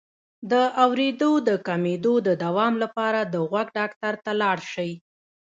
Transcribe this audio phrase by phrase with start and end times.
[0.51, 4.91] د اوریدو د کمیدو د دوام لپاره د غوږ ډاکټر ته لاړ شئ